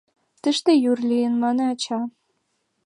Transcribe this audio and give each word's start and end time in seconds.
«Тыште 0.41 0.71
йӱр 0.83 0.99
лийын»,— 1.09 1.33
мане 1.41 1.63
ача. 1.73 1.99